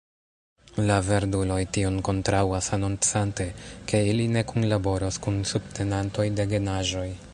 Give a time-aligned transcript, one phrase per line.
[0.87, 3.47] La verduloj tion kontraŭas, anoncante,
[3.91, 7.07] ke ili ne kunlaboros kun subtenantoj de genaĵoj.